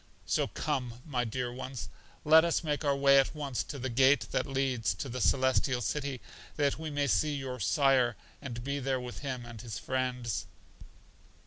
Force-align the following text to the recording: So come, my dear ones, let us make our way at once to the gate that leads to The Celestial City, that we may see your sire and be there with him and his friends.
So 0.25 0.47
come, 0.47 1.03
my 1.05 1.25
dear 1.25 1.53
ones, 1.53 1.87
let 2.25 2.43
us 2.43 2.63
make 2.63 2.83
our 2.83 2.95
way 2.95 3.19
at 3.19 3.35
once 3.35 3.61
to 3.65 3.77
the 3.77 3.87
gate 3.91 4.25
that 4.31 4.47
leads 4.47 4.95
to 4.95 5.07
The 5.09 5.21
Celestial 5.21 5.79
City, 5.79 6.19
that 6.55 6.79
we 6.79 6.89
may 6.89 7.05
see 7.05 7.35
your 7.35 7.59
sire 7.59 8.15
and 8.41 8.63
be 8.63 8.79
there 8.79 8.99
with 8.99 9.19
him 9.19 9.45
and 9.45 9.61
his 9.61 9.77
friends. 9.77 10.47